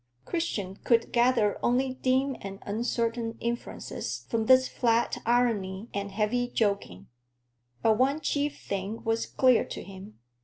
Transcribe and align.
Christian 0.25 0.77
could 0.77 1.11
gather 1.11 1.59
only 1.63 1.93
dim 1.93 2.35
and 2.41 2.57
uncertain 2.65 3.37
inferences 3.39 4.25
from 4.29 4.47
this 4.47 4.67
flat 4.67 5.19
irony 5.27 5.89
and 5.93 6.11
heavy 6.11 6.47
joking; 6.49 7.05
but 7.83 7.99
one 7.99 8.19
chief 8.19 8.59
thing 8.63 9.03
was 9.03 9.27
clear 9.27 9.63
to 9.63 9.83
him. 9.83 10.17